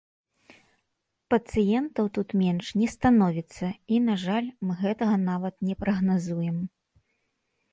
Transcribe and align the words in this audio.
Пацыентаў 1.33 2.05
тут 2.17 2.33
менш 2.41 2.71
не 2.83 2.87
становіцца, 2.95 3.65
і, 3.75 3.95
на 4.09 4.15
жаль, 4.25 4.47
мы 4.69 4.79
гэтага 4.83 5.15
нават 5.29 5.55
не 5.69 5.75
прагназуем. 5.85 6.57